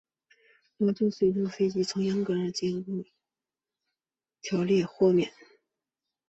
[0.77, 3.05] 老旧的水上飞机可从严格的结构监管
[4.41, 5.31] 条例豁免。